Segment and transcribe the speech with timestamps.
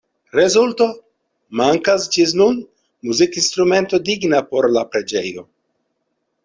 [0.35, 0.87] Rezulto:
[1.61, 2.57] Mankas ĝis nun
[3.11, 5.47] muzikinstrumento digna por la preĝejo.